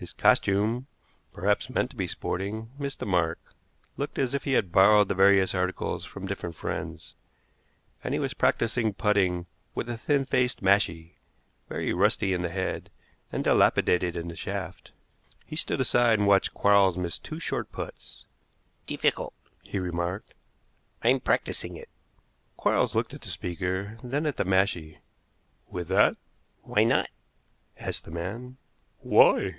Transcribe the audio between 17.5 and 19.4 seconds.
puts. "Difficult,"